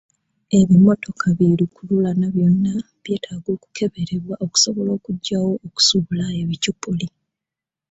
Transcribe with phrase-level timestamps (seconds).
[0.59, 7.07] Ebimotoka bi lukuluulana byonna byetaaga okukeberwa okusobola okuggyawo okusuubula ebicupuli.